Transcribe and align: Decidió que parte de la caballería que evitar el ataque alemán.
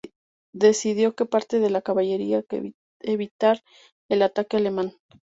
Decidió 0.55 1.13
que 1.15 1.27
parte 1.27 1.59
de 1.59 1.69
la 1.69 1.83
caballería 1.83 2.41
que 2.41 2.73
evitar 3.03 3.61
el 4.09 4.23
ataque 4.23 4.57
alemán. 4.57 4.93